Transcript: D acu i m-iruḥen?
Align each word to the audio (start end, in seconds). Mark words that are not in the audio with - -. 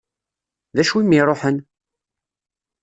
D 0.75 0.77
acu 0.81 0.97
i 1.01 1.03
m-iruḥen? 1.03 1.57